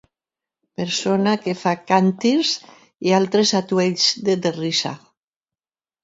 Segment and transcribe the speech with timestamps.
[0.79, 2.53] Persona que fa càntirs
[3.09, 4.95] i altres atuells de terrissa.